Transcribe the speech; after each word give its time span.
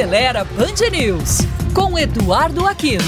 Acelera 0.00 0.44
Band 0.44 0.90
News, 0.90 1.40
com 1.74 1.98
Eduardo 1.98 2.66
Aquino. 2.66 3.04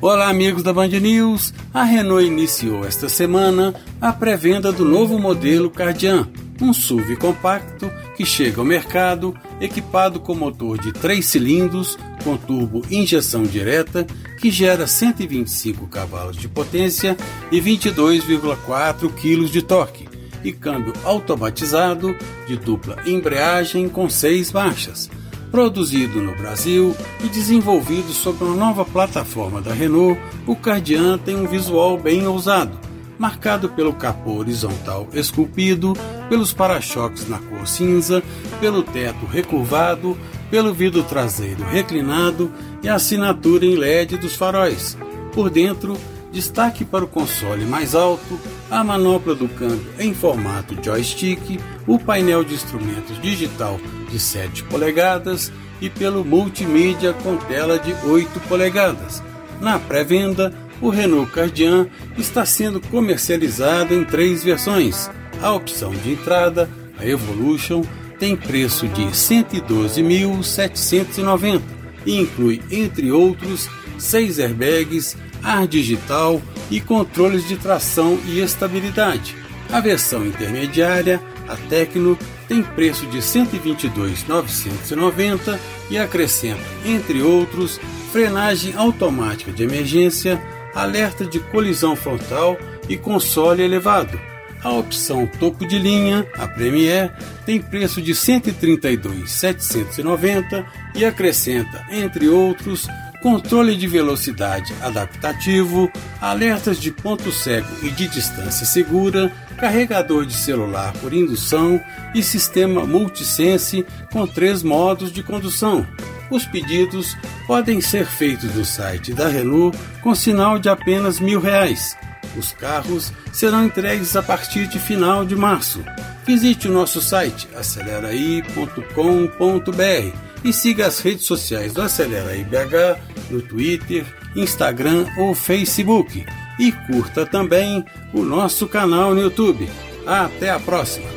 Olá, 0.00 0.30
amigos 0.30 0.62
da 0.62 0.72
Band 0.72 0.88
News. 0.88 1.52
A 1.74 1.84
Renault 1.84 2.26
iniciou 2.26 2.86
esta 2.86 3.10
semana 3.10 3.74
a 4.00 4.14
pré-venda 4.14 4.72
do 4.72 4.82
novo 4.86 5.18
modelo 5.18 5.68
Cardian, 5.68 6.26
um 6.58 6.72
SUV 6.72 7.16
compacto 7.16 7.92
que 8.16 8.24
chega 8.24 8.62
ao 8.62 8.64
mercado 8.64 9.34
equipado 9.60 10.18
com 10.18 10.34
motor 10.34 10.78
de 10.78 10.90
3 10.90 11.22
cilindros 11.22 11.98
com 12.24 12.38
turbo 12.38 12.80
injeção 12.90 13.42
direta 13.42 14.06
que 14.40 14.50
gera 14.50 14.86
125 14.86 15.86
cavalos 15.86 16.38
de 16.38 16.48
potência 16.48 17.14
e 17.52 17.60
22,4 17.60 19.12
kg 19.12 19.50
de 19.50 19.60
torque 19.60 20.13
e 20.44 20.52
câmbio 20.52 20.92
automatizado 21.02 22.14
de 22.46 22.56
dupla 22.56 22.96
embreagem 23.06 23.88
com 23.88 24.08
seis 24.08 24.52
marchas. 24.52 25.10
Produzido 25.50 26.20
no 26.20 26.34
Brasil 26.36 26.94
e 27.22 27.28
desenvolvido 27.28 28.12
sobre 28.12 28.44
uma 28.44 28.56
nova 28.56 28.84
plataforma 28.84 29.60
da 29.60 29.72
Renault, 29.72 30.20
o 30.46 30.54
Cardian 30.54 31.16
tem 31.16 31.36
um 31.36 31.46
visual 31.46 31.96
bem 31.96 32.26
ousado, 32.26 32.78
marcado 33.18 33.68
pelo 33.68 33.92
capô 33.92 34.32
horizontal 34.32 35.08
esculpido, 35.12 35.94
pelos 36.28 36.52
para-choques 36.52 37.28
na 37.28 37.38
cor 37.38 37.66
cinza, 37.68 38.22
pelo 38.60 38.82
teto 38.82 39.26
recurvado, 39.26 40.16
pelo 40.50 40.74
vidro 40.74 41.02
traseiro 41.04 41.64
reclinado 41.64 42.50
e 42.82 42.88
a 42.88 42.96
assinatura 42.96 43.64
em 43.64 43.76
LED 43.76 44.16
dos 44.16 44.34
faróis. 44.34 44.96
Por 45.32 45.50
dentro, 45.50 45.96
destaque 46.34 46.84
para 46.84 47.04
o 47.04 47.08
console 47.08 47.64
mais 47.64 47.94
alto, 47.94 48.40
a 48.68 48.82
manopla 48.82 49.36
do 49.36 49.48
câmbio 49.48 49.86
em 49.98 50.12
formato 50.12 50.76
joystick, 50.82 51.60
o 51.86 51.96
painel 51.98 52.42
de 52.42 52.54
instrumentos 52.54 53.22
digital 53.22 53.78
de 54.10 54.18
7 54.18 54.64
polegadas 54.64 55.52
e 55.80 55.88
pelo 55.88 56.24
multimídia 56.24 57.12
com 57.12 57.36
tela 57.36 57.78
de 57.78 57.94
8 58.04 58.40
polegadas. 58.48 59.22
Na 59.60 59.78
pré-venda, 59.78 60.52
o 60.80 60.88
Renault 60.90 61.30
Cardian 61.30 61.86
está 62.18 62.44
sendo 62.44 62.80
comercializado 62.80 63.94
em 63.94 64.02
três 64.04 64.42
versões. 64.42 65.08
A 65.40 65.52
opção 65.52 65.92
de 65.92 66.10
entrada, 66.12 66.68
a 66.98 67.06
Evolution, 67.06 67.84
tem 68.18 68.34
preço 68.36 68.88
de 68.88 69.04
R$ 69.04 69.12
112.790 69.12 71.62
e 72.04 72.20
inclui, 72.20 72.60
entre 72.70 73.12
outros, 73.12 73.68
seis 74.04 74.38
airbags, 74.38 75.16
ar 75.42 75.66
digital 75.66 76.40
e 76.70 76.78
controles 76.80 77.48
de 77.48 77.56
tração 77.56 78.16
e 78.26 78.38
estabilidade. 78.40 79.34
A 79.72 79.80
versão 79.80 80.26
intermediária, 80.26 81.20
a 81.48 81.56
Tecno, 81.56 82.18
tem 82.46 82.62
preço 82.62 83.06
de 83.06 83.16
R$ 83.16 83.22
122.990 83.22 85.58
e 85.90 85.98
acrescenta, 85.98 86.62
entre 86.84 87.22
outros, 87.22 87.80
frenagem 88.12 88.74
automática 88.76 89.50
de 89.50 89.64
emergência, 89.64 90.40
alerta 90.74 91.24
de 91.24 91.40
colisão 91.40 91.96
frontal 91.96 92.58
e 92.88 92.96
console 92.96 93.62
elevado. 93.62 94.33
A 94.64 94.72
opção 94.72 95.26
topo 95.26 95.68
de 95.68 95.78
linha, 95.78 96.26
a 96.38 96.48
Premier, 96.48 97.12
tem 97.44 97.60
preço 97.60 98.00
de 98.00 98.12
R$ 98.12 98.18
132.790 98.18 100.64
e 100.94 101.04
acrescenta, 101.04 101.84
entre 101.90 102.28
outros, 102.28 102.88
controle 103.22 103.76
de 103.76 103.86
velocidade 103.86 104.72
adaptativo, 104.80 105.92
alertas 106.18 106.80
de 106.80 106.90
ponto 106.90 107.30
cego 107.30 107.68
e 107.82 107.90
de 107.90 108.08
distância 108.08 108.64
segura, 108.64 109.30
carregador 109.58 110.24
de 110.24 110.32
celular 110.32 110.94
por 110.94 111.12
indução 111.12 111.78
e 112.14 112.22
sistema 112.22 112.86
multisense 112.86 113.84
com 114.10 114.26
três 114.26 114.62
modos 114.62 115.12
de 115.12 115.22
condução. 115.22 115.86
Os 116.30 116.46
pedidos 116.46 117.14
podem 117.46 117.82
ser 117.82 118.06
feitos 118.06 118.54
no 118.54 118.64
site 118.64 119.12
da 119.12 119.28
Renault 119.28 119.76
com 120.02 120.14
sinal 120.14 120.58
de 120.58 120.70
apenas 120.70 121.20
mil 121.20 121.38
reais. 121.38 121.94
Os 122.36 122.52
carros 122.52 123.12
serão 123.32 123.64
entregues 123.64 124.16
a 124.16 124.22
partir 124.22 124.66
de 124.66 124.78
final 124.78 125.24
de 125.24 125.36
março. 125.36 125.84
Visite 126.26 126.68
o 126.68 126.72
nosso 126.72 127.00
site 127.00 127.48
aceleraí.com.br 127.54 130.34
e 130.44 130.52
siga 130.52 130.86
as 130.86 131.00
redes 131.00 131.26
sociais 131.26 131.72
do 131.72 131.82
Acelera 131.82 132.36
IBH 132.36 132.98
no 133.30 133.40
Twitter, 133.40 134.04
Instagram 134.36 135.06
ou 135.16 135.34
Facebook. 135.34 136.24
E 136.58 136.70
curta 136.70 137.26
também 137.26 137.84
o 138.12 138.22
nosso 138.22 138.68
canal 138.68 139.14
no 139.14 139.20
YouTube. 139.20 139.68
Até 140.06 140.50
a 140.50 140.60
próxima! 140.60 141.13